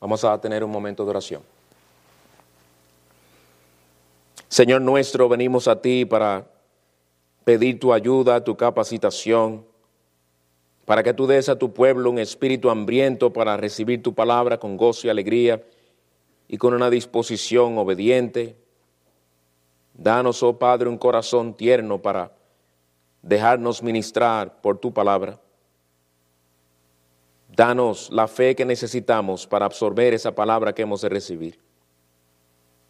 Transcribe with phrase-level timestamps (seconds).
[0.00, 1.42] Vamos a tener un momento de oración.
[4.48, 6.46] Señor nuestro, venimos a ti para
[7.44, 9.64] pedir tu ayuda, tu capacitación,
[10.86, 14.76] para que tú des a tu pueblo un espíritu hambriento para recibir tu palabra con
[14.76, 15.62] gozo y alegría
[16.48, 18.56] y con una disposición obediente.
[19.94, 22.32] Danos, oh Padre, un corazón tierno para
[23.22, 25.38] dejarnos ministrar por tu palabra.
[27.56, 31.58] Danos la fe que necesitamos para absorber esa palabra que hemos de recibir.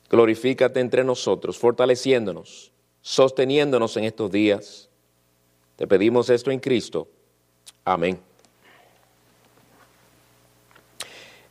[0.08, 4.88] Glorifícate entre nosotros, fortaleciéndonos, sosteniéndonos en estos días.
[5.76, 7.08] Te pedimos esto en Cristo.
[7.84, 8.20] Amén.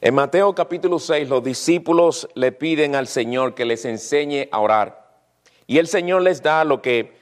[0.01, 5.09] En Mateo capítulo 6 los discípulos le piden al Señor que les enseñe a orar.
[5.67, 7.17] Y el Señor les da lo que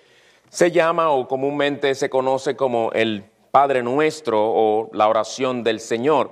[0.50, 3.26] se llama o comúnmente se conoce como el
[3.58, 6.30] Padre Nuestro o la oración del Señor.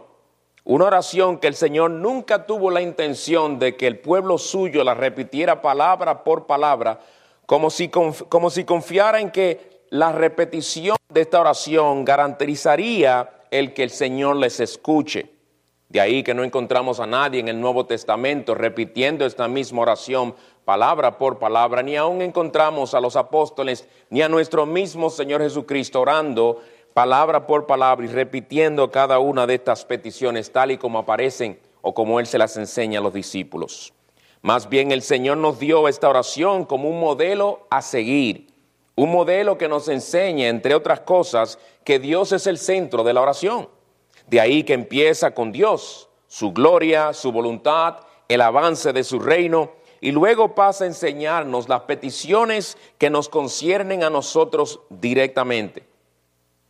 [0.63, 4.93] Una oración que el Señor nunca tuvo la intención de que el pueblo suyo la
[4.93, 6.99] repitiera palabra por palabra,
[7.47, 13.81] como si, como si confiara en que la repetición de esta oración garantizaría el que
[13.81, 15.31] el Señor les escuche.
[15.89, 20.35] De ahí que no encontramos a nadie en el Nuevo Testamento repitiendo esta misma oración
[20.63, 26.01] palabra por palabra, ni aún encontramos a los apóstoles ni a nuestro mismo Señor Jesucristo
[26.01, 26.61] orando
[26.95, 31.93] palabra por palabra y repitiendo cada una de estas peticiones tal y como aparecen o
[31.93, 33.93] como Él se las enseña a los discípulos.
[34.41, 38.47] Más bien el Señor nos dio esta oración como un modelo a seguir,
[38.95, 43.23] un modelo que nos enseña, entre otras cosas, que Dios es el centro de la
[43.23, 43.67] oración.
[44.27, 47.97] De ahí que empieza con Dios, su gloria, su voluntad,
[48.29, 54.01] el avance de su reino, y luego pasa a enseñarnos las peticiones que nos conciernen
[54.01, 55.84] a nosotros directamente.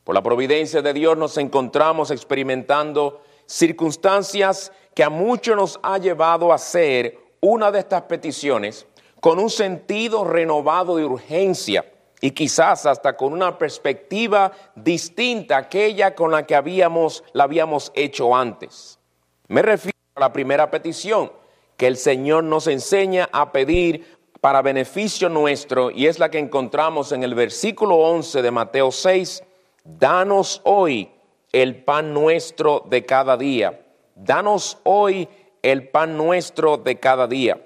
[0.05, 6.51] Por la providencia de Dios nos encontramos experimentando circunstancias que a muchos nos ha llevado
[6.51, 8.85] a hacer una de estas peticiones
[9.19, 16.13] con un sentido renovado de urgencia y quizás hasta con una perspectiva distinta a aquella
[16.13, 18.99] con la que habíamos, la habíamos hecho antes.
[19.47, 21.31] Me refiero a la primera petición
[21.77, 24.05] que el Señor nos enseña a pedir
[24.39, 29.41] para beneficio nuestro y es la que encontramos en el versículo 11 de Mateo 6
[29.85, 31.09] danos hoy
[31.53, 33.79] el pan nuestro de cada día.
[34.15, 35.29] Danos hoy
[35.61, 37.61] el pan nuestro de cada día.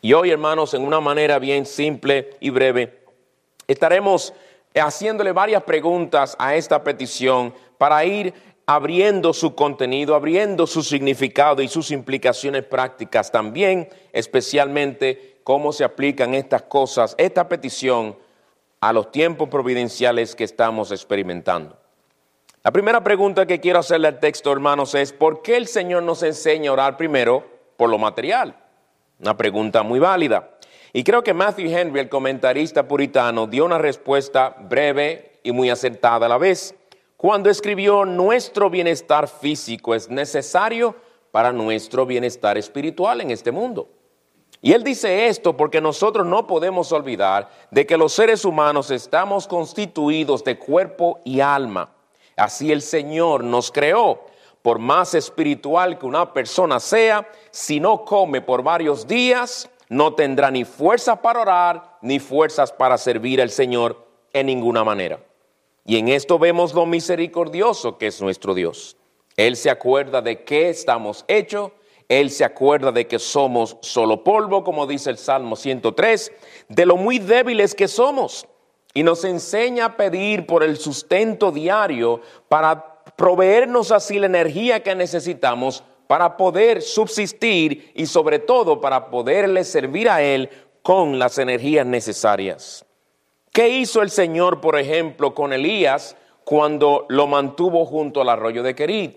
[0.00, 2.98] Y hoy, hermanos, en una manera bien simple y breve,
[3.66, 4.34] estaremos
[4.74, 8.34] haciéndole varias preguntas a esta petición para ir
[8.66, 13.30] abriendo su contenido, abriendo su significado y sus implicaciones prácticas.
[13.30, 18.16] También, especialmente, cómo se aplican estas cosas, esta petición
[18.88, 21.74] a los tiempos providenciales que estamos experimentando.
[22.62, 26.22] La primera pregunta que quiero hacerle al texto, hermanos, es ¿por qué el Señor nos
[26.22, 27.46] enseña a orar primero
[27.78, 28.54] por lo material?
[29.20, 30.50] Una pregunta muy válida.
[30.92, 36.26] Y creo que Matthew Henry, el comentarista puritano, dio una respuesta breve y muy acertada
[36.26, 36.74] a la vez,
[37.16, 40.94] cuando escribió, nuestro bienestar físico es necesario
[41.30, 43.88] para nuestro bienestar espiritual en este mundo.
[44.64, 49.46] Y él dice esto porque nosotros no podemos olvidar de que los seres humanos estamos
[49.46, 51.92] constituidos de cuerpo y alma.
[52.34, 54.24] Así el Señor nos creó.
[54.62, 60.50] Por más espiritual que una persona sea, si no come por varios días, no tendrá
[60.50, 64.02] ni fuerzas para orar, ni fuerzas para servir al Señor
[64.32, 65.20] en ninguna manera.
[65.84, 68.96] Y en esto vemos lo misericordioso que es nuestro Dios.
[69.36, 71.70] Él se acuerda de qué estamos hechos
[72.08, 76.32] él se acuerda de que somos solo polvo, como dice el Salmo 103,
[76.68, 78.46] de lo muy débiles que somos.
[78.92, 84.94] Y nos enseña a pedir por el sustento diario para proveernos así la energía que
[84.94, 90.50] necesitamos para poder subsistir y sobre todo para poderle servir a Él
[90.82, 92.84] con las energías necesarias.
[93.52, 98.74] ¿Qué hizo el Señor, por ejemplo, con Elías cuando lo mantuvo junto al arroyo de
[98.74, 99.10] Querid?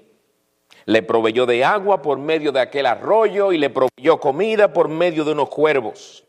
[0.87, 5.25] Le proveyó de agua por medio de aquel arroyo y le proveyó comida por medio
[5.25, 6.23] de unos cuervos.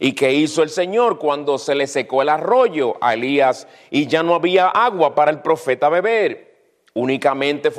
[0.00, 4.24] ¿Y qué hizo el Señor cuando se le secó el arroyo a Elías y ya
[4.24, 6.52] no había agua para el profeta beber?
[6.94, 7.70] Únicamente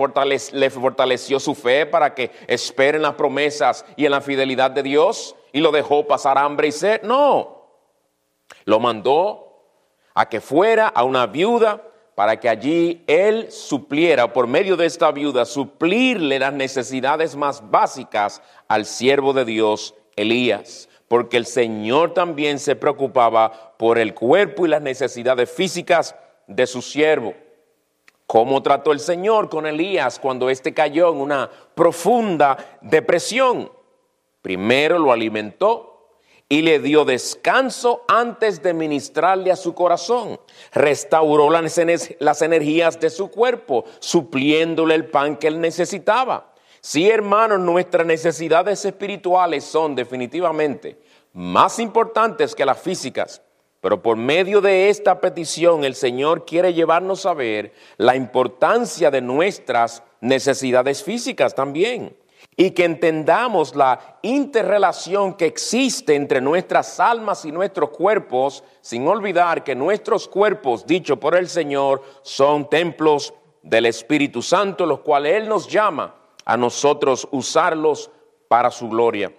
[0.53, 4.81] le fortaleció su fe para que espere en las promesas y en la fidelidad de
[4.81, 7.01] Dios y lo dejó pasar hambre y sed.
[7.03, 7.67] No,
[8.63, 9.59] lo mandó
[10.13, 11.81] a que fuera a una viuda
[12.15, 18.41] para que allí Él supliera, por medio de esta viuda, suplirle las necesidades más básicas
[18.67, 24.69] al siervo de Dios, Elías, porque el Señor también se preocupaba por el cuerpo y
[24.69, 26.15] las necesidades físicas
[26.47, 27.33] de su siervo.
[28.27, 33.71] ¿Cómo trató el Señor con Elías cuando éste cayó en una profunda depresión?
[34.41, 35.92] Primero lo alimentó
[36.53, 40.39] y le dio descanso antes de ministrarle a su corazón.
[40.71, 46.53] Restauró las, energías de su cuerpo, supliéndole el pan que él necesitaba.
[46.79, 50.99] Sí, hermanos, nuestras necesidades espirituales son definitivamente
[51.33, 53.41] más importantes que las físicas.
[53.81, 59.21] Pero por medio de esta petición el Señor quiere llevarnos a ver la importancia de
[59.21, 62.15] nuestras necesidades físicas también.
[62.55, 69.63] Y que entendamos la interrelación que existe entre nuestras almas y nuestros cuerpos, sin olvidar
[69.63, 73.33] que nuestros cuerpos, dicho por el Señor, son templos
[73.63, 76.15] del Espíritu Santo, los cuales Él nos llama
[76.45, 78.11] a nosotros usarlos
[78.47, 79.33] para su gloria.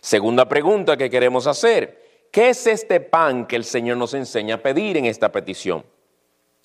[0.00, 2.28] Segunda pregunta que queremos hacer.
[2.30, 5.84] ¿Qué es este pan que el Señor nos enseña a pedir en esta petición?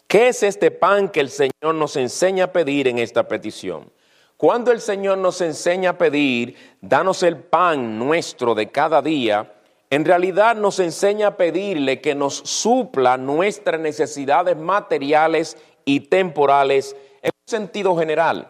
[0.07, 3.91] ¿Qué es este pan que el Señor nos enseña a pedir en esta petición?
[4.39, 9.51] Cuando el Señor nos enseña a pedir, danos el pan nuestro de cada día,
[9.89, 17.31] en realidad nos enseña a pedirle que nos supla nuestras necesidades materiales y temporales en
[17.35, 18.49] un sentido general.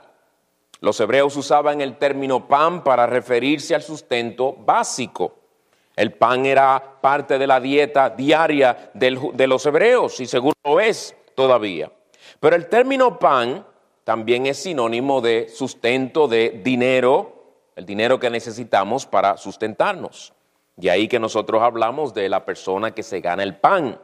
[0.80, 5.40] Los hebreos usaban el término pan para referirse al sustento básico.
[5.96, 11.16] El pan era parte de la dieta diaria de los hebreos y seguro lo es
[11.34, 11.92] todavía.
[12.40, 13.66] Pero el término pan
[14.10, 20.34] también es sinónimo de sustento de dinero, el dinero que necesitamos para sustentarnos.
[20.82, 24.02] Y ahí que nosotros hablamos de la persona que se gana el pan.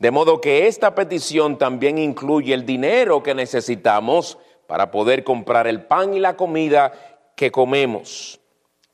[0.00, 5.84] De modo que esta petición también incluye el dinero que necesitamos para poder comprar el
[5.84, 6.90] pan y la comida
[7.36, 8.40] que comemos.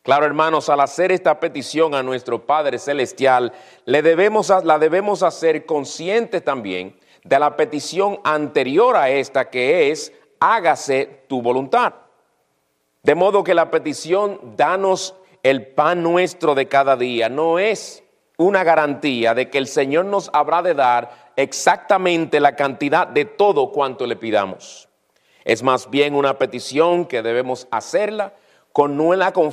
[0.02, 3.54] Claro, hermanos, al hacer esta petición a nuestro Padre Celestial,
[3.86, 10.12] le debemos, la debemos hacer conscientes también de la petición anterior a esta, que es,
[10.40, 11.94] hágase tu voluntad.
[13.02, 18.02] De modo que la petición, danos el pan nuestro de cada día, no es
[18.36, 23.72] una garantía de que el Señor nos habrá de dar exactamente la cantidad de todo
[23.72, 24.88] cuanto le pidamos.
[25.44, 28.34] Es más bien una petición que debemos hacerla
[28.72, 28.96] con,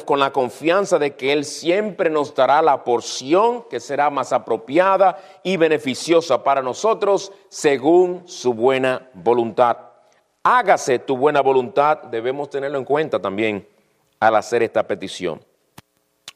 [0.06, 5.18] con la confianza de que Él siempre nos dará la porción que será más apropiada
[5.42, 9.95] y beneficiosa para nosotros según su buena voluntad.
[10.48, 13.68] Hágase tu buena voluntad, debemos tenerlo en cuenta también
[14.20, 15.44] al hacer esta petición.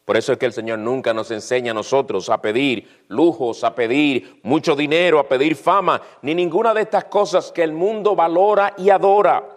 [0.03, 3.75] Por eso es que el Señor nunca nos enseña a nosotros a pedir lujos, a
[3.75, 8.73] pedir mucho dinero, a pedir fama, ni ninguna de estas cosas que el mundo valora
[8.79, 9.47] y adora.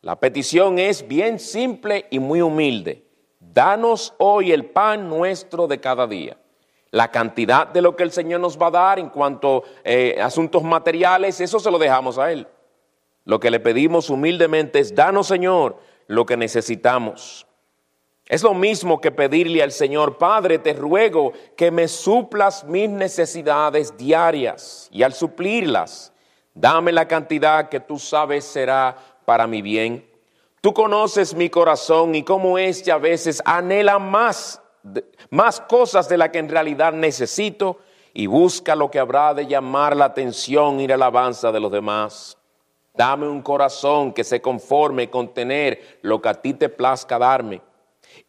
[0.00, 3.06] La petición es bien simple y muy humilde.
[3.38, 6.36] Danos hoy el pan nuestro de cada día.
[6.90, 10.18] La cantidad de lo que el Señor nos va a dar en cuanto a eh,
[10.20, 12.48] asuntos materiales, eso se lo dejamos a Él.
[13.26, 17.44] Lo que le pedimos humildemente es, danos Señor lo que necesitamos.
[18.28, 23.96] Es lo mismo que pedirle al Señor, Padre, te ruego que me suplas mis necesidades
[23.96, 26.12] diarias y al suplirlas,
[26.54, 30.08] dame la cantidad que tú sabes será para mi bien.
[30.60, 34.62] Tú conoces mi corazón y cómo éste a veces anhela más,
[35.30, 37.80] más cosas de las que en realidad necesito
[38.14, 42.38] y busca lo que habrá de llamar la atención y la alabanza de los demás.
[42.96, 47.60] Dame un corazón que se conforme con tener lo que a ti te plazca darme.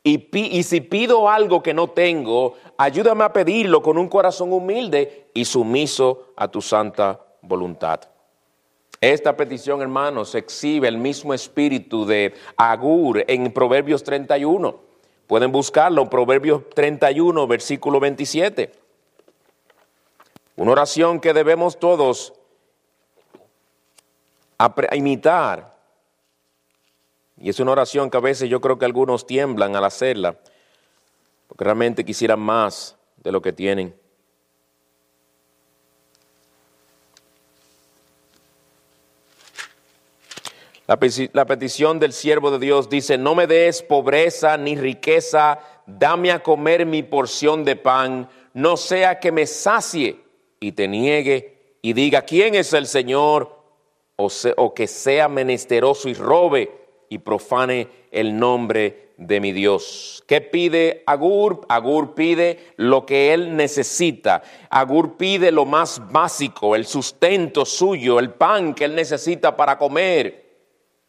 [0.03, 5.45] Y, si pido algo que no tengo, ayúdame a pedirlo con un corazón humilde y
[5.45, 8.01] sumiso a tu santa voluntad.
[8.99, 14.79] Esta petición, hermanos, exhibe el mismo espíritu de Agur en Proverbios 31.
[15.27, 18.71] Pueden buscarlo, Proverbios 31, versículo 27.
[20.55, 22.33] Una oración que debemos todos
[24.93, 25.75] imitar.
[27.37, 30.37] Y es una oración que a veces yo creo que algunos tiemblan al hacerla,
[31.47, 33.95] porque realmente quisieran más de lo que tienen.
[40.87, 46.41] La, petición del siervo de Dios dice, no me des pobreza ni riqueza, dame a
[46.41, 50.21] comer mi porción de pan, no sea que me sacie
[50.61, 53.56] y te niegue y diga, ¿quién es el Señor?
[54.17, 56.71] O, que sea menesteroso y robe
[57.07, 60.23] y profane el nombre de mi Dios.
[60.27, 61.61] ¿Qué pide Agur?
[61.69, 64.41] Agur pide lo que él necesita.
[64.69, 70.47] Agur pide lo más básico, el sustento suyo, el pan que él necesita para comer.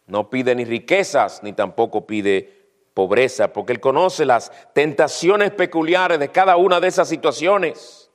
[0.07, 2.59] No pide ni riquezas, ni tampoco pide
[2.99, 8.08] pobreza, porque Él conoce las tentaciones peculiares de cada una de esas situaciones.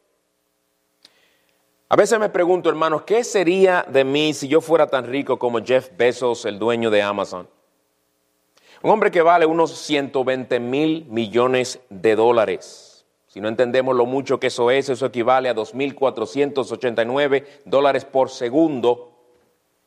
[1.93, 5.63] A veces me pregunto, hermanos, ¿qué sería de mí si yo fuera tan rico como
[5.63, 7.47] Jeff Bezos, el dueño de Amazon?
[8.81, 13.05] Un hombre que vale unos 120 mil millones de dólares.
[13.27, 19.11] Si no entendemos lo mucho que eso es, eso equivale a 2.489 dólares por segundo,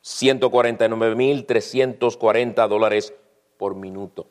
[0.04, 3.12] 149.340 dólares
[3.56, 4.28] por minuto.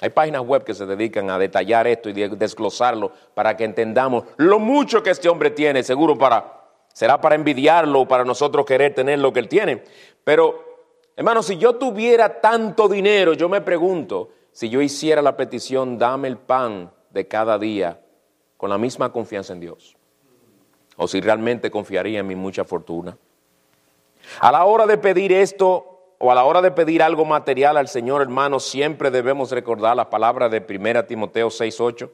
[0.00, 4.60] Hay páginas web que se dedican a detallar esto y desglosarlo para que entendamos lo
[4.60, 6.57] mucho que este hombre tiene, seguro para
[6.98, 9.84] será para envidiarlo o para nosotros querer tener lo que él tiene.
[10.24, 10.64] Pero,
[11.14, 16.26] hermano, si yo tuviera tanto dinero, yo me pregunto, si yo hiciera la petición, dame
[16.26, 18.00] el pan de cada día,
[18.56, 19.96] con la misma confianza en Dios,
[20.96, 23.16] o si realmente confiaría en mi mucha fortuna.
[24.40, 27.86] A la hora de pedir esto, o a la hora de pedir algo material al
[27.86, 32.10] Señor, hermano, siempre debemos recordar la palabra de 1 Timoteo 6:8.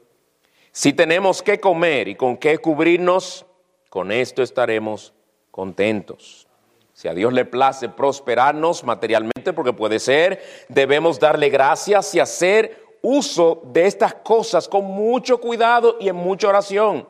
[0.71, 3.47] Si tenemos que comer y con qué cubrirnos,
[3.89, 5.13] con esto estaremos
[5.51, 6.47] contentos.
[6.93, 12.85] Si a Dios le place prosperarnos materialmente, porque puede ser, debemos darle gracias y hacer
[13.01, 17.07] uso de estas cosas con mucho cuidado y en mucha oración,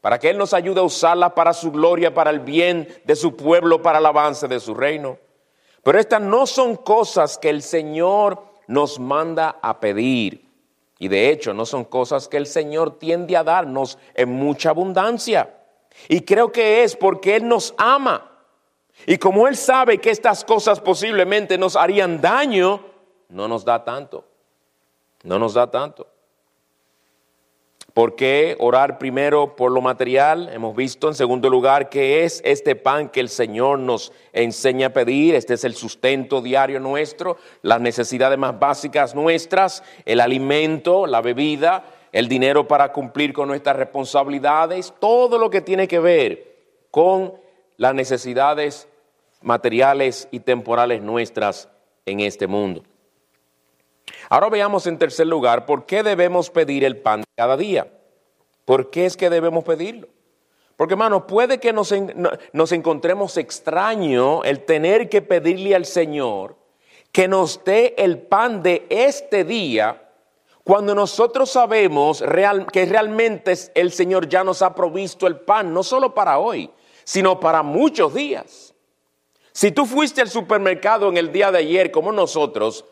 [0.00, 3.36] para que Él nos ayude a usarlas para su gloria, para el bien de su
[3.36, 5.18] pueblo, para el avance de su reino.
[5.82, 10.50] Pero estas no son cosas que el Señor nos manda a pedir.
[10.98, 15.63] Y de hecho no son cosas que el Señor tiende a darnos en mucha abundancia.
[16.08, 18.30] Y creo que es porque Él nos ama.
[19.06, 22.84] Y como Él sabe que estas cosas posiblemente nos harían daño,
[23.28, 24.24] no nos da tanto.
[25.22, 26.06] No nos da tanto.
[27.94, 30.50] ¿Por qué orar primero por lo material?
[30.52, 34.92] Hemos visto en segundo lugar que es este pan que el Señor nos enseña a
[34.92, 35.36] pedir.
[35.36, 41.84] Este es el sustento diario nuestro, las necesidades más básicas nuestras, el alimento, la bebida,
[42.14, 46.54] el dinero para cumplir con nuestras responsabilidades, todo lo que tiene que ver
[46.92, 47.34] con
[47.76, 48.86] las necesidades
[49.42, 51.68] materiales y temporales nuestras
[52.06, 52.84] en este mundo.
[54.28, 57.88] Ahora veamos en tercer lugar por qué debemos pedir el pan cada día.
[58.64, 60.06] ¿Por qué es que debemos pedirlo?
[60.76, 61.92] Porque hermano, puede que nos,
[62.52, 66.54] nos encontremos extraño el tener que pedirle al Señor
[67.10, 70.03] que nos dé el pan de este día
[70.64, 72.24] cuando nosotros sabemos
[72.72, 76.70] que realmente el Señor ya nos ha provisto el pan, no solo para hoy,
[77.04, 78.74] sino para muchos días.
[79.52, 82.86] Si tú fuiste al supermercado en el día de ayer, como nosotros,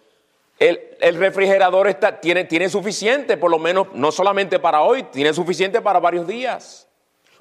[0.59, 5.99] el, refrigerador tiene, tiene suficiente, por lo menos, no solamente para hoy, tiene suficiente para
[5.99, 6.87] varios días.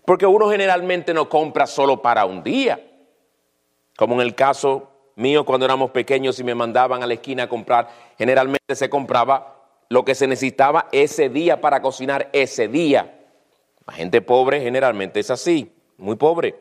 [0.06, 2.82] Porque uno generalmente no compra solo para un día.
[3.98, 7.50] Como en el caso mío cuando éramos pequeños y me mandaban a la esquina a
[7.50, 9.61] comprar, generalmente se compraba
[9.92, 13.20] lo que se necesitaba ese día para cocinar ese día.
[13.86, 16.56] La gente pobre generalmente es así, muy pobre.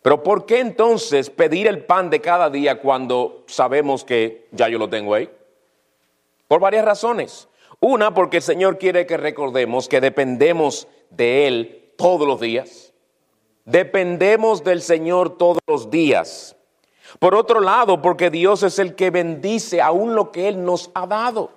[0.00, 4.78] Pero ¿por qué entonces pedir el pan de cada día cuando sabemos que ya yo
[4.78, 5.28] lo tengo ahí?
[6.48, 7.48] Por varias razones.
[7.80, 12.94] Una, porque el Señor quiere que recordemos que dependemos de Él todos los días.
[13.66, 16.56] Dependemos del Señor todos los días.
[17.18, 21.06] Por otro lado, porque Dios es el que bendice aún lo que Él nos ha
[21.06, 21.50] dado.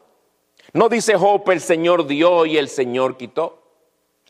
[0.73, 3.63] No dice Job, el Señor dio y el Señor quitó.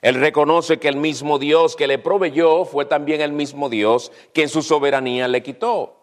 [0.01, 4.43] Él reconoce que el mismo Dios que le proveyó fue también el mismo Dios que
[4.43, 5.95] en su soberanía le quitó.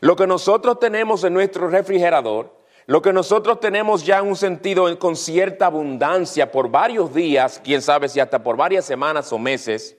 [0.00, 2.52] Lo que nosotros tenemos en nuestro refrigerador,
[2.86, 7.82] lo que nosotros tenemos ya en un sentido con cierta abundancia por varios días, quién
[7.82, 9.96] sabe si hasta por varias semanas o meses,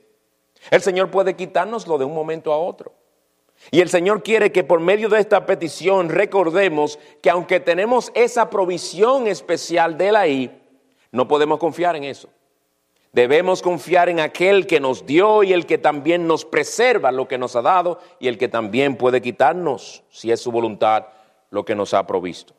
[0.70, 2.94] el Señor puede quitárnoslo de un momento a otro.
[3.72, 8.50] Y el Señor quiere que por medio de esta petición recordemos que aunque tenemos esa
[8.50, 10.62] provisión especial de Él ahí,
[11.12, 12.30] no podemos confiar en eso.
[13.12, 17.38] Debemos confiar en aquel que nos dio y el que también nos preserva lo que
[17.38, 21.08] nos ha dado y el que también puede quitarnos, si es su voluntad,
[21.50, 22.57] lo que nos ha provisto.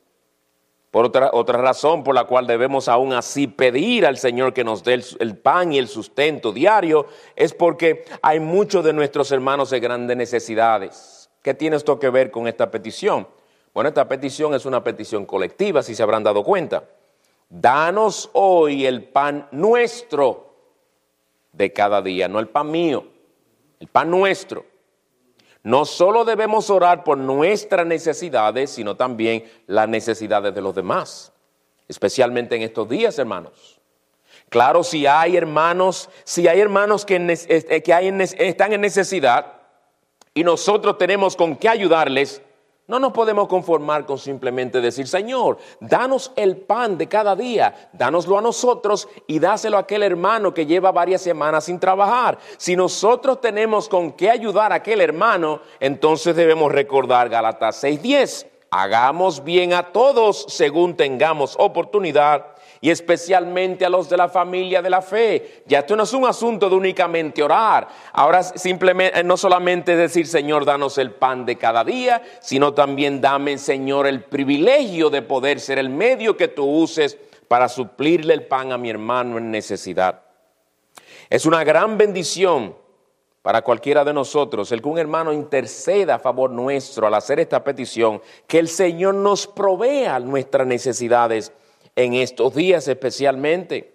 [0.90, 4.82] Por otra, otra razón por la cual debemos aún así pedir al Señor que nos
[4.82, 9.80] dé el, pan y el sustento diario es porque hay muchos de nuestros hermanos de
[9.80, 11.30] grandes necesidades.
[11.42, 13.28] ¿Qué tiene esto que ver con esta petición?
[13.74, 16.84] Bueno, esta petición es una petición colectiva, si se habrán dado cuenta.
[17.50, 20.54] Danos hoy el pan nuestro
[21.52, 23.04] de cada día, no el pan mío,
[23.78, 24.64] el pan nuestro.
[25.62, 31.32] No solo debemos orar por nuestras necesidades, sino también las necesidades de los demás,
[31.88, 33.80] especialmente en estos días, hermanos.
[34.48, 37.18] Claro, si hay hermanos, si hay hermanos que,
[37.84, 39.54] que están en necesidad
[40.32, 42.40] y nosotros tenemos con qué ayudarles,
[42.88, 48.38] No nos podemos conformar con simplemente decir, Señor, danos el pan de cada día, dánoslo
[48.38, 52.38] a nosotros y dáselo a aquel hermano que lleva varias semanas sin trabajar.
[52.56, 58.46] Si nosotros tenemos con qué ayudar a aquel hermano, entonces debemos recordar Galatas 6:10.
[58.70, 64.90] Hagamos bien a todos según tengamos oportunidad y especialmente a los de la familia de
[64.90, 65.62] la fe.
[65.66, 67.88] Ya esto no es un asunto de únicamente orar.
[68.12, 73.58] Ahora simplemente no solamente decir, Señor, danos el pan de cada día, sino también dame,
[73.58, 77.18] Señor, el privilegio de poder ser el medio que tú uses
[77.48, 80.22] para suplirle el pan a mi hermano en necesidad.
[81.30, 82.74] Es una gran bendición
[83.42, 87.64] para cualquiera de nosotros el que un hermano interceda a favor nuestro al hacer esta
[87.64, 91.52] petición, que el Señor nos provea nuestras necesidades
[91.98, 93.92] en estos días especialmente.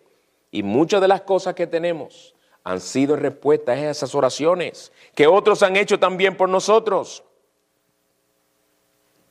[0.51, 5.63] Y muchas de las cosas que tenemos han sido respuestas a esas oraciones que otros
[5.63, 7.23] han hecho también por nosotros.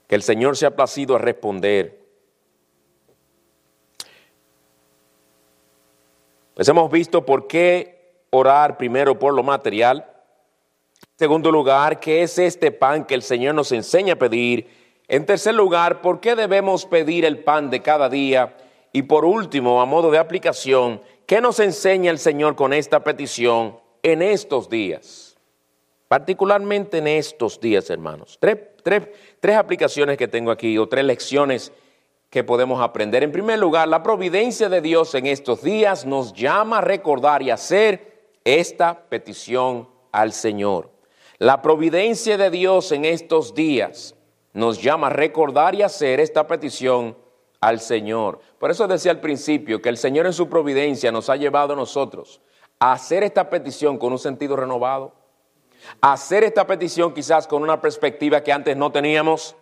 [0.08, 2.00] Que el Señor se ha placido a responder.
[6.54, 10.06] Pues hemos visto por qué orar primero por lo material.
[11.02, 14.81] En segundo lugar, ¿qué es este pan que el Señor nos enseña a pedir?
[15.08, 18.56] En tercer lugar, ¿por qué debemos pedir el pan de cada día?
[18.92, 23.78] Y por último, a modo de aplicación, ¿qué nos enseña el Señor con esta petición
[24.02, 25.36] en estos días?
[26.08, 28.38] Particularmente en estos días, hermanos.
[28.38, 31.72] Tres, aplicaciones que tengo aquí o tres lecciones
[32.28, 33.22] que podemos aprender.
[33.22, 37.50] En primer lugar, la providencia de Dios en estos días nos llama a recordar y
[37.50, 40.90] hacer esta petición al Señor.
[41.38, 44.14] La providencia de Dios en estos días
[44.52, 47.16] nos llama a recordar y hacer esta petición
[47.60, 48.40] al Señor.
[48.58, 51.76] Por eso decía al principio que el Señor en su providencia nos ha llevado a
[51.76, 52.40] nosotros
[52.78, 55.14] a hacer esta petición con un sentido renovado,
[56.00, 59.54] a hacer esta petición quizás con una perspectiva que antes no teníamos.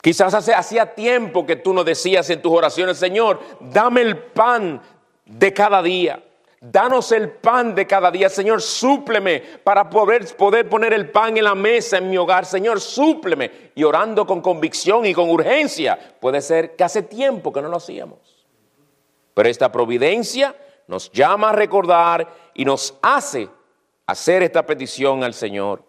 [0.00, 4.80] Quizás hacía tiempo que tú nos decías en tus oraciones, Señor, dame el pan
[5.26, 6.24] de cada día.
[6.60, 11.44] Danos el pan de cada día, Señor, súpleme para poder, poder poner el pan en
[11.44, 12.46] la mesa en mi hogar.
[12.46, 13.70] Señor, súpleme.
[13.74, 15.98] Y orando con convicción y con urgencia.
[16.18, 18.46] Puede ser que hace tiempo que no lo hacíamos.
[19.34, 23.48] Pero esta providencia nos llama a recordar y nos hace
[24.06, 25.82] hacer esta petición al Señor.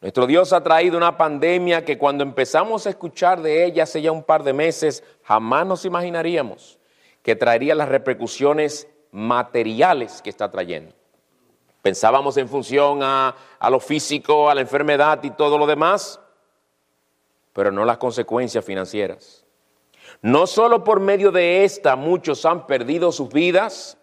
[0.00, 4.12] Nuestro Dios ha traído una pandemia que cuando empezamos a escuchar de ella hace ya
[4.12, 6.78] un par de meses, jamás nos imaginaríamos
[7.22, 10.94] que traería las repercusiones materiales que está trayendo.
[11.82, 13.34] Pensábamos en función a,
[13.70, 16.20] lo físico, a la enfermedad y todo lo demás,
[17.52, 19.44] pero no las consecuencias financieras.
[20.20, 23.96] No solo por medio de esta muchos han perdido sus vidas,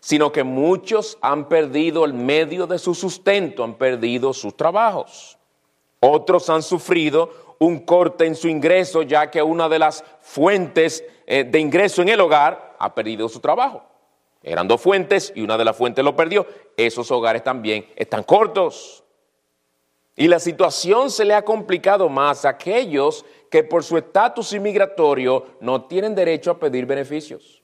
[0.00, 5.38] sino que muchos han perdido el medio de su sustento, han perdido sus trabajos.
[6.00, 11.44] Otros han sufrido un corte en su ingreso, ya que una de las fuentes eh,
[11.44, 13.82] de ingreso en el hogar ha perdido su trabajo.
[14.46, 16.46] Eran dos fuentes y una de las fuentes lo perdió.
[16.76, 19.02] Esos hogares también están cortos.
[20.14, 25.58] Y la situación se le ha complicado más a aquellos que por su estatus inmigratorio
[25.60, 27.60] no tienen derecho a pedir beneficios.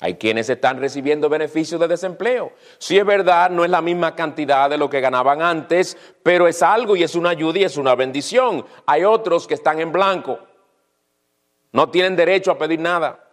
[0.00, 2.52] Hay quienes están recibiendo beneficios de desempleo.
[2.78, 6.62] Si es verdad, no es la misma cantidad de lo que ganaban antes, pero es
[6.62, 8.64] algo y es una ayuda y es una bendición.
[8.86, 10.38] Hay otros que están en blanco.
[11.72, 13.25] No tienen derecho a pedir nada.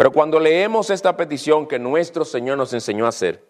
[0.00, 3.44] Pero cuando leemos esta petición que nuestro Señor nos enseñó a hacer,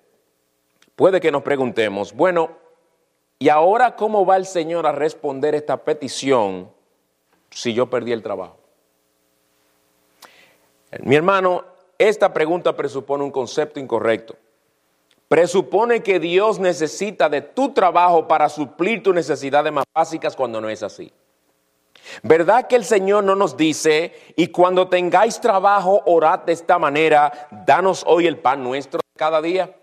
[0.96, 2.50] puede que nos preguntemos, bueno,
[3.38, 6.68] ¿y ahora cómo va el Señor a responder esta petición
[7.52, 8.58] si yo perdí el trabajo?
[11.04, 11.62] Mi hermano,
[11.96, 14.34] esta pregunta presupone un concepto incorrecto.
[15.28, 20.68] Presupone que Dios necesita de tu trabajo para suplir tus necesidades más básicas cuando no
[20.68, 21.12] es así.
[22.22, 27.48] ¿Verdad que el Señor no nos dice, y cuando tengáis trabajo, orad de esta manera,
[27.66, 29.74] danos hoy el pan nuestro cada día?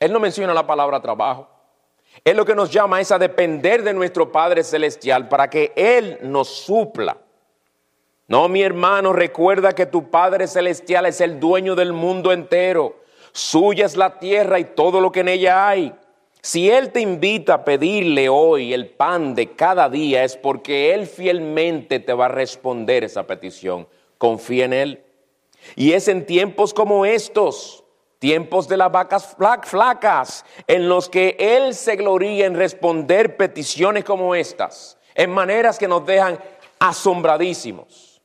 [0.00, 1.48] Él no menciona la palabra trabajo.
[2.24, 6.18] Él lo que nos llama es a depender de nuestro Padre Celestial para que Él
[6.22, 7.18] nos supla.
[8.28, 12.96] No, mi hermano, recuerda que tu Padre Celestial es el dueño del mundo entero.
[13.32, 15.94] Suya es la tierra y todo lo que en ella hay.
[16.46, 21.08] Si Él te invita a pedirle hoy el pan de cada día es porque Él
[21.08, 23.88] fielmente te va a responder esa petición.
[24.16, 25.04] Confía en Él.
[25.74, 27.82] Y es en tiempos como estos,
[28.20, 34.32] tiempos de las vacas flacas, en los que Él se gloría en responder peticiones como
[34.36, 36.38] estas, en maneras que nos dejan
[36.78, 38.15] asombradísimos.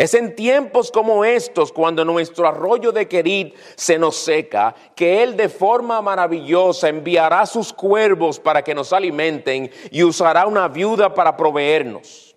[0.00, 5.36] Es en tiempos como estos, cuando nuestro arroyo de Querid se nos seca, que Él
[5.36, 11.36] de forma maravillosa enviará sus cuervos para que nos alimenten y usará una viuda para
[11.36, 12.34] proveernos.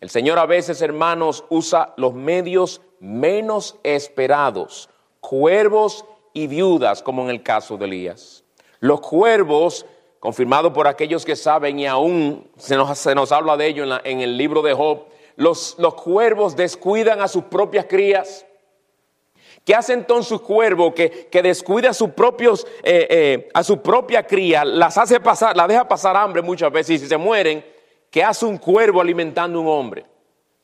[0.00, 4.88] El Señor a veces, hermanos, usa los medios menos esperados,
[5.20, 8.42] cuervos y viudas, como en el caso de Elías.
[8.80, 9.84] Los cuervos,
[10.18, 14.00] confirmado por aquellos que saben y aún se nos, se nos habla de ello en,
[14.02, 18.46] en el libro de Job, los, cuervos descuidan a sus propias crías.
[19.64, 24.26] ¿Qué hace entonces un cuervo que, descuida a, sus propios, eh, eh, a su propia
[24.26, 27.64] cría, las hace pasar, la deja pasar hambre muchas veces y si se mueren,
[28.10, 30.06] ¿qué hace un cuervo alimentando a un hombre?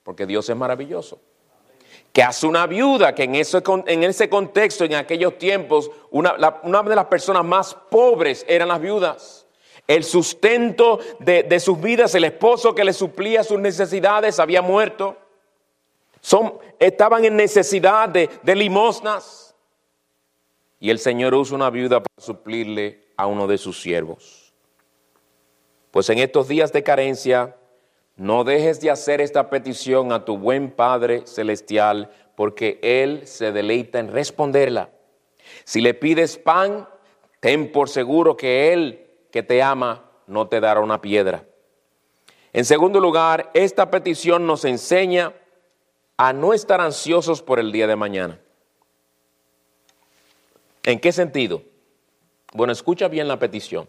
[0.04, 1.20] Porque Dios es maravilloso.
[2.12, 6.82] ¿Qué hace una viuda que en ese, en ese contexto, en aquellos tiempos, una, una
[6.82, 9.41] de las personas más pobres eran las viudas
[9.94, 15.16] el sustento de, sus vidas, el esposo que le suplía sus necesidades había muerto.
[16.20, 19.55] Son, estaban en necesidad de, de limosnas.
[20.81, 24.55] Y el Señor usa una viuda para suplirle a uno de sus siervos.
[25.90, 27.57] Pues en estos días de carencia,
[28.16, 33.98] no dejes de hacer esta petición a tu buen Padre Celestial, porque Él se deleita
[33.98, 34.90] en responderla.
[35.64, 36.88] Si le pides pan,
[37.40, 39.02] ten por seguro que Él
[39.33, 41.45] que te ama no te dará una piedra.
[42.53, 45.33] En segundo lugar, esta petición nos enseña
[46.16, 48.38] a no estar ansiosos por el día de mañana.
[50.85, 51.62] ¿En qué sentido?
[52.53, 53.88] Bueno, escucha bien la petición.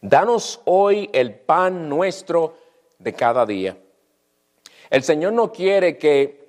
[0.00, 2.58] Danos hoy el pan nuestro
[2.98, 3.78] de cada día.
[4.90, 6.44] El Señor no quiere que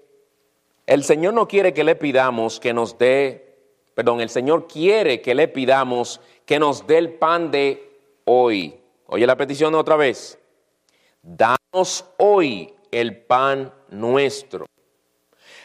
[0.86, 3.58] el Señor no quiere que le pidamos que nos dé,
[3.96, 7.85] perdón, el Señor quiere que le pidamos que nos dé el pan de
[8.26, 8.80] hoy.
[9.08, 10.38] Oye la petición otra vez.
[11.22, 14.66] Danos hoy el pan nuestro.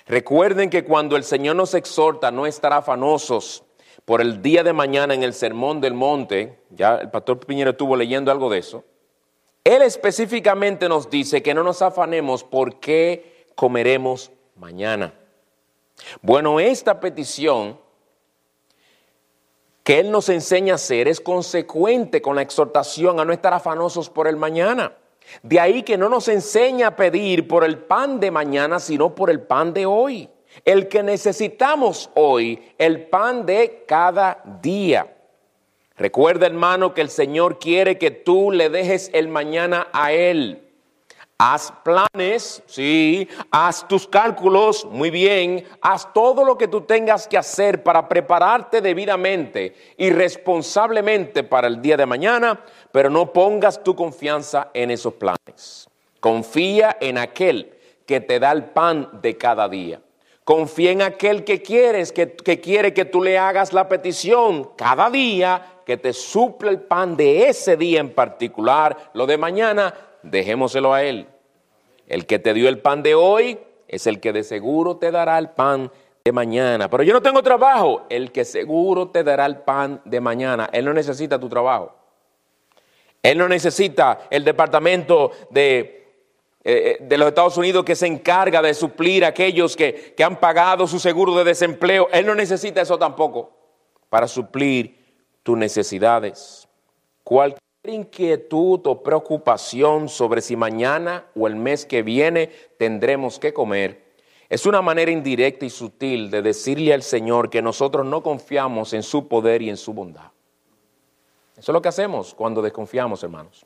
[0.07, 3.65] Recuerden que cuando el Señor nos exhorta no estar afanosos
[4.05, 7.95] por el día de mañana en el sermón del monte, ya el pastor Piñero estuvo
[7.97, 8.85] leyendo algo de eso,
[9.63, 15.15] Él específicamente nos dice que no nos afanemos por qué comeremos mañana.
[16.23, 17.79] Bueno, esta petición
[19.91, 24.09] que Él nos enseña a hacer es consecuente con la exhortación a no estar afanosos
[24.09, 24.93] por el mañana.
[25.43, 29.31] De ahí que no nos enseña a pedir por el pan de mañana, sino por
[29.31, 30.29] el pan de hoy.
[30.65, 35.13] El que necesitamos hoy, el pan de cada día.
[35.97, 40.70] Recuerda, hermano, que el Señor quiere que tú le dejes el mañana a Él.
[41.43, 47.39] Haz planes, sí, haz tus cálculos, muy bien, haz todo lo que tú tengas que
[47.39, 53.97] hacer para prepararte debidamente y responsablemente para el día de mañana, pero no pongas tu
[53.97, 55.89] confianza en esos planes.
[56.21, 57.73] Confía en aquel
[58.05, 60.03] que te da el pan de cada día.
[60.45, 65.09] Confía en aquel que quieres, que, que quiere que tú le hagas la petición cada
[65.09, 69.11] día, que te suple el pan de ese día en particular.
[69.15, 71.27] Lo de mañana dejémoselo a Él.
[72.11, 75.39] El que te dio el pan de hoy es el que de seguro te dará
[75.39, 75.93] el pan
[76.25, 76.91] de mañana.
[76.91, 78.03] Pero yo no tengo trabajo.
[78.11, 80.69] El que seguro te dará el pan de mañana.
[80.73, 81.95] Él no necesita tu trabajo.
[83.23, 86.25] Él no necesita el departamento de,
[86.65, 90.41] eh, de los Estados Unidos que se encarga de suplir a aquellos que, que han
[90.41, 92.09] pagado su seguro de desempleo.
[92.11, 93.53] Él no necesita eso tampoco
[94.09, 94.99] para suplir
[95.45, 96.67] tus necesidades.
[97.23, 104.11] Cualquier inquietud o preocupación sobre si mañana o el mes que viene tendremos que comer,
[104.51, 109.03] es una manera indirecta y sutil de decirle al Señor que nosotros no confiamos en
[109.03, 110.33] su poder y en su bondad.
[111.57, 113.65] Eso es lo que hacemos cuando desconfiamos, hermanos.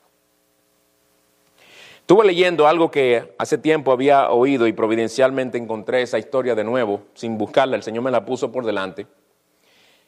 [2.00, 7.00] Estuve leyendo algo que hace tiempo había oído y providencialmente encontré esa historia de nuevo,
[7.14, 9.06] sin buscarla, el Señor me la puso por delante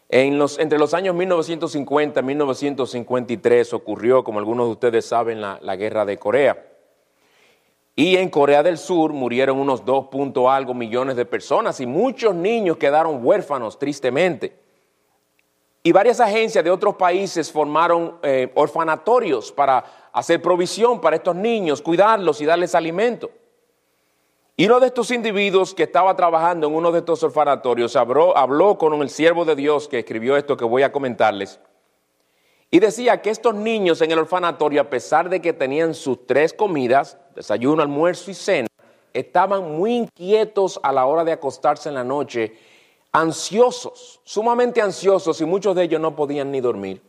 [0.09, 6.19] entre los años 1950 y 1953 ocurrió, como algunos de ustedes saben, la, guerra de
[6.19, 6.65] Corea.
[7.97, 10.07] Y en Corea del Sur murieron unos 2
[10.49, 14.57] algo millones de personas y muchos niños quedaron huérfanos, tristemente.
[15.83, 21.81] Y varias agencias de otros países formaron eh, orfanatorios para hacer provisión para estos niños,
[21.81, 23.31] cuidarlos y darles alimento.
[24.59, 28.95] Y uno de estos individuos que estaba trabajando en uno de estos orfanatorios habló, con
[29.03, 31.61] el siervo de Dios que escribió esto que voy a comentarles.
[32.71, 36.55] Y decía que estos niños en el orfanatorio, a pesar de que tenían sus tres
[36.55, 38.69] comidas, desayuno, almuerzo y cena,
[39.13, 42.57] estaban muy inquietos a la hora de acostarse en la noche,
[43.13, 47.03] ansiosos, sumamente ansiosos, y muchos de ellos no podían ni dormir.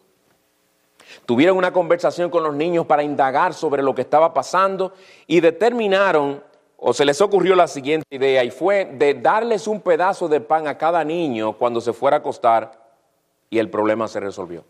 [1.26, 4.92] Tuvieron una conversación con los niños para indagar sobre lo que estaba pasando
[5.26, 6.44] y determinaron
[6.78, 10.68] o se les ocurrió la siguiente idea y fue de darles un pedazo de pan
[10.68, 12.88] a cada niño cuando se fuera a acostar
[13.50, 14.64] y el problema se resolvió.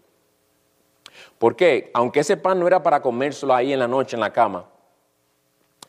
[1.37, 1.91] ¿Por qué?
[1.93, 4.65] Aunque ese pan no era para comérselo ahí en la noche en la cama,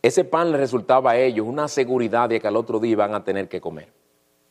[0.03, 3.25] ese pan le resultaba a ellos una seguridad de que al otro día iban a
[3.25, 3.89] tener que comer.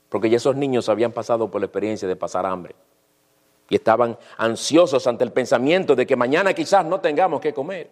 [0.10, 2.76] Porque ya esos niños habían pasado por la experiencia de pasar hambre
[3.70, 7.92] y estaban ansiosos ante el pensamiento de que mañana quizás no tengamos que comer.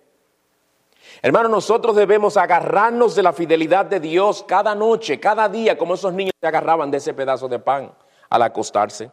[1.21, 6.13] Hermano, nosotros debemos agarrarnos de la fidelidad de Dios cada noche, cada día, como esos
[6.13, 7.93] niños se agarraban de ese pedazo de pan
[8.29, 9.11] al acostarse.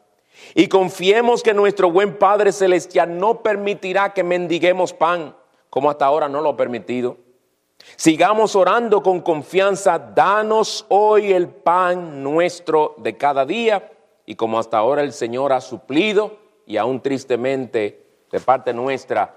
[0.55, 5.37] Y confiemos que nuestro buen Padre Celestial no permitirá que mendiguemos pan,
[5.71, 7.17] como hasta ahora no lo ha permitido.
[7.97, 13.91] Sigamos orando con confianza, danos hoy el pan nuestro de cada día,
[14.25, 19.37] y como hasta ahora el Señor ha suplido, y aún tristemente de parte nuestra,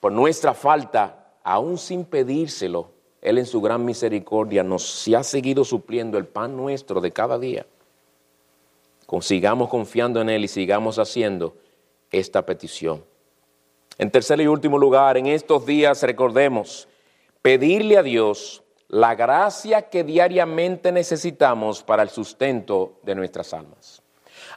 [0.00, 2.90] por nuestra falta, aún sin pedírselo,
[3.22, 7.64] Él en su gran misericordia nos ha seguido supliendo el pan nuestro de cada día.
[9.20, 11.54] Sigamos confiando en Él y sigamos haciendo
[12.10, 13.04] esta petición.
[13.96, 16.88] En tercer y último lugar, en estos días recordemos
[17.42, 24.02] pedirle a Dios la gracia que diariamente necesitamos para el sustento de nuestras almas.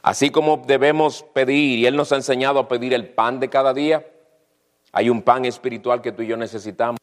[0.02, 3.72] Así como debemos pedir, y Él nos ha enseñado a pedir el pan de cada
[3.72, 4.04] día,
[4.92, 6.98] hay un pan espiritual que tú y yo necesitamos.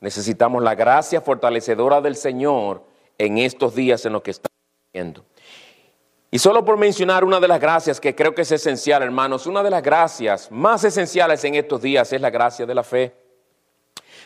[0.00, 2.84] Necesitamos la gracia fortalecedora del Señor
[3.18, 4.56] en estos días en los que estamos
[4.92, 5.24] viviendo.
[6.30, 9.62] Y solo por mencionar una de las gracias que creo que es esencial, hermanos, una
[9.62, 13.14] de las gracias más esenciales en estos días es la gracia de la fe.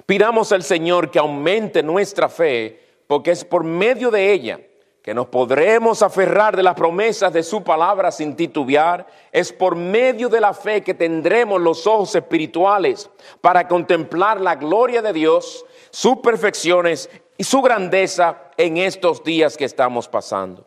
[0.06, 4.60] Pidamos al Señor que aumente nuestra fe, porque es por medio de ella
[5.02, 10.28] que nos podremos aferrar de las promesas de su palabra sin titubear, es por medio
[10.28, 13.08] de la fe que tendremos los ojos espirituales
[13.40, 17.08] para contemplar la gloria de Dios, sus perfecciones
[17.38, 20.66] y su grandeza en estos días que estamos pasando.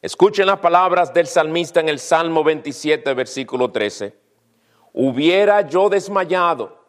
[0.00, 4.14] Escuchen las palabras del salmista en el Salmo 27, versículo 13.
[4.94, 6.82] Hubiera yo desmayado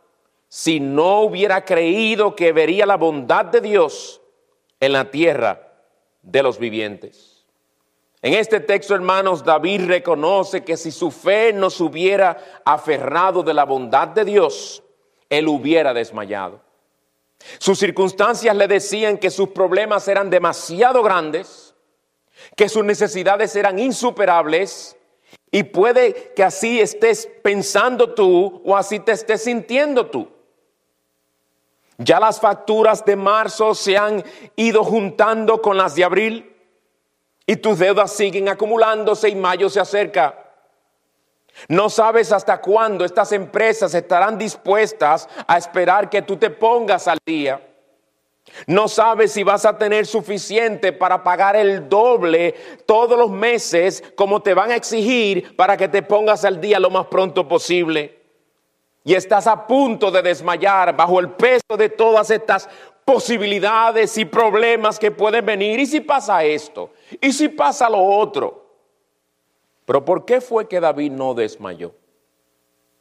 [0.48, 4.22] si no hubiera creído que vería la bondad de Dios
[4.80, 5.64] en la tierra
[6.25, 7.45] de los vivientes.
[8.21, 13.53] En este texto, hermanos, David reconoce que si su fe no se hubiera aferrado de
[13.53, 14.83] la bondad de Dios,
[15.29, 16.59] él hubiera desmayado.
[17.59, 21.75] Sus circunstancias le decían que sus problemas eran demasiado grandes,
[22.55, 24.97] que sus necesidades eran insuperables,
[25.51, 30.35] y puede que así estés pensando tú o así te estés sintiendo tú.
[31.97, 34.23] Ya las facturas de marzo se han
[34.55, 36.55] ido juntando con las de abril
[37.45, 40.41] y tus deudas siguen acumulándose y mayo se acerca.
[41.69, 47.19] No sabes hasta cuándo estas empresas estarán dispuestas a esperar que tú te pongas al
[47.25, 47.62] día.
[48.67, 52.53] No sabes si vas a tener suficiente para pagar el doble
[52.86, 56.89] todos los meses como te van a exigir para que te pongas al día lo
[56.89, 58.24] más pronto posible
[59.06, 62.68] y estás a punto de desmayar bajo el peso de todas estas
[63.06, 65.80] posibilidades y problemas que pueden venir.
[65.80, 66.89] ¿Y si pasa esto?
[67.22, 68.65] ¿Y si pasa lo otro?
[69.86, 71.94] Pero ¿por qué fue que David no desmayó?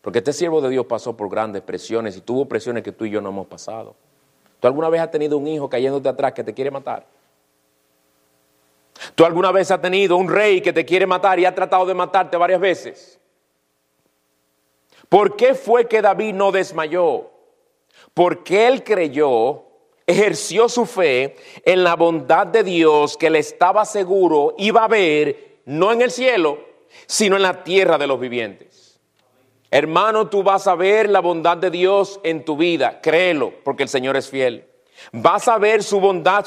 [0.03, 3.11] Porque este siervo de Dios pasó por grandes presiones y tuvo presiones que tú y
[3.11, 3.97] yo no hemos pasado.
[4.61, 7.07] ¿Tú alguna vez has tenido un hijo cayéndote atrás que te quiere matar?
[9.15, 11.95] ¿Tú alguna vez has tenido un rey que te quiere matar y ha tratado de
[11.95, 13.19] matarte varias veces?
[15.15, 17.31] ¿Por qué fue que David no desmayó?
[18.15, 19.63] Porque él creyó,
[20.09, 25.61] ejerció su fe en la bondad de Dios que le estaba seguro iba a ver,
[25.67, 26.59] no en el cielo,
[27.07, 28.99] sino en la tierra de los vivientes.
[29.71, 33.89] Hermano, tú vas a ver la bondad de Dios en tu vida, créelo, porque el
[33.89, 34.69] Señor es fiel.
[35.13, 36.45] Vas a ver su bondad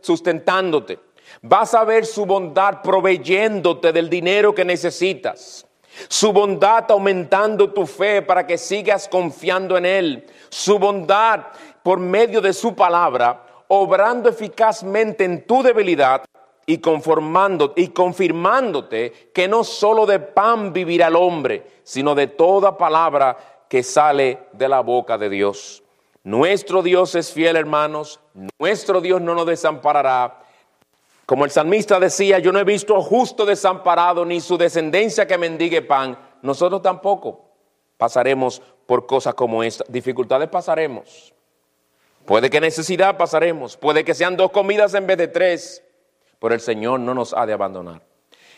[0.00, 0.98] sustentándote.
[1.42, 5.67] Vas a ver su bondad proveyéndote del dinero que necesitas
[6.08, 11.46] su bondad aumentando tu fe para que sigas confiando en Él, su bondad
[11.82, 16.24] por medio de su palabra, obrando eficazmente en tu debilidad
[16.66, 22.76] y conformando y confirmándote que no solo de pan vivirá el hombre, sino de toda
[22.76, 25.82] palabra que sale de la boca de Dios.
[26.24, 28.20] Nuestro Dios es fiel, hermanos,
[28.58, 30.42] nuestro Dios no nos desamparará
[31.28, 35.82] como el salmista decía, yo no he visto justo desamparado ni su descendencia que mendigue
[35.82, 36.18] pan.
[36.40, 37.50] Nosotros tampoco
[37.98, 39.84] pasaremos por cosas como esta.
[39.88, 41.34] Dificultades pasaremos.
[42.24, 43.76] Puede que necesidad pasaremos.
[43.76, 45.84] Puede que sean dos comidas en vez de tres.
[46.38, 48.00] Pero el Señor no nos ha de abandonar.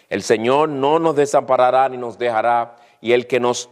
[0.09, 2.77] El Señor no nos desamparará ni nos dejará.
[3.01, 3.69] Y el que nos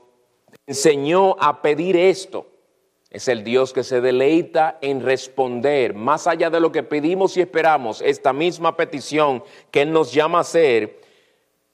[0.66, 2.48] enseñó a pedir esto,
[3.11, 7.40] Es el Dios que se deleita en responder, más allá de lo que pedimos y
[7.40, 11.01] esperamos, esta misma petición que Él nos llama a hacer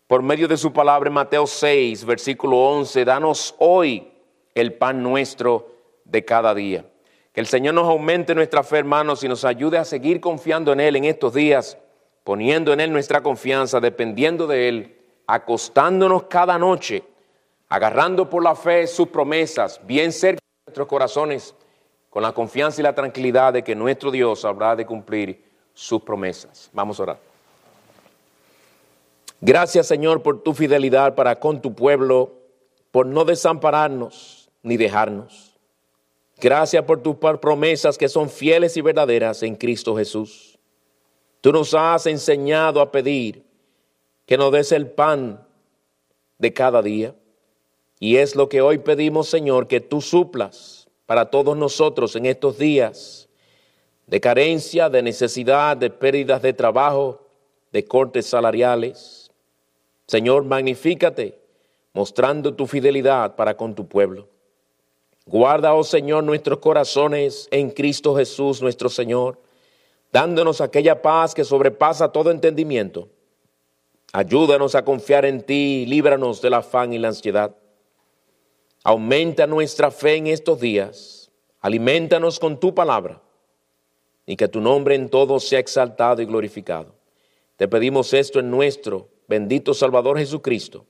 [0.06, 3.04] por medio de su palabra en Mateo 6, versículo 11.
[3.04, 4.12] Danos hoy
[4.54, 5.66] el pan nuestro
[6.04, 6.84] de cada día.
[7.32, 10.78] Que el Señor nos aumente nuestra fe, hermanos, y nos ayude a seguir confiando en
[10.78, 11.78] Él en estos días,
[12.22, 17.02] poniendo en Él nuestra confianza, dependiendo de Él, acostándonos cada noche,
[17.68, 20.43] agarrando por la fe sus promesas, bien cerca
[20.74, 21.54] nuestros corazones,
[22.10, 26.68] con la confianza y la tranquilidad de que nuestro Dios habrá de cumplir sus promesas.
[26.72, 27.18] Vamos a orar.
[29.40, 32.32] Gracias, Señor, por tu fidelidad para con tu pueblo,
[32.90, 35.54] por no desampararnos ni dejarnos.
[36.40, 40.58] Gracias por tus promesas que son fieles y verdaderas en Cristo Jesús.
[41.40, 43.44] Tú nos has enseñado a pedir
[44.26, 45.46] que nos des el pan
[46.38, 47.14] de cada día.
[48.00, 52.58] Y es lo que hoy pedimos, Señor, que tú suplas para todos nosotros en estos
[52.58, 53.28] días
[54.06, 57.26] de carencia, de necesidad, de pérdidas de trabajo,
[57.72, 59.30] de cortes salariales.
[60.06, 61.38] Señor, magnifícate
[61.94, 64.28] mostrando tu fidelidad para con tu pueblo.
[65.26, 69.40] Guarda, oh Señor, nuestros corazones en Cristo Jesús, nuestro Señor,
[70.12, 73.08] dándonos aquella paz que sobrepasa todo entendimiento.
[74.12, 77.54] Ayúdanos a confiar en ti, líbranos del afán y la ansiedad.
[78.86, 83.22] Aumenta nuestra fe en estos días, alimentanos con tu palabra
[84.26, 86.94] y que tu nombre en todo sea exaltado y glorificado.
[87.56, 90.84] Te pedimos esto en nuestro bendito Salvador Jesucristo.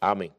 [0.00, 0.32] Amén.